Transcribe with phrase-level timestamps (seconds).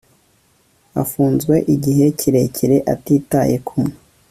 [1.03, 3.79] afunzwe igihe kirekire atitaye ku